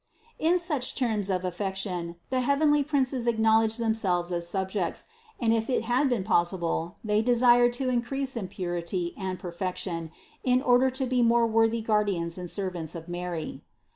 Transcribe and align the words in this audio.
In 0.39 0.57
such 0.57 0.95
terms 0.95 1.29
of 1.29 1.45
affection 1.45 2.15
the 2.31 2.41
heavenly 2.41 2.83
princes 2.83 3.27
acknowledged 3.27 3.77
themselves 3.77 4.31
as 4.31 4.49
subjects; 4.49 5.05
and 5.39 5.53
if 5.53 5.69
it 5.69 5.83
had 5.83 6.09
been 6.09 6.23
possible, 6.23 6.95
they 7.03 7.21
desired 7.21 7.73
to 7.73 7.87
increase 7.87 8.35
in 8.35 8.47
purity 8.47 9.13
and 9.15 9.37
perfection 9.37 10.11
in 10.43 10.59
order 10.59 10.89
to 10.89 11.05
be 11.05 11.21
more 11.21 11.45
worthy 11.45 11.83
guardians 11.83 12.39
and 12.39 12.49
servants 12.49 12.95
of 12.95 13.07
Mary. 13.07 13.61